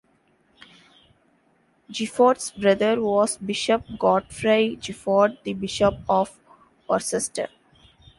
[1.91, 6.39] Giffard's brother was Bishop Godfrey Gifford- the Bishop of
[6.89, 7.49] Worcester.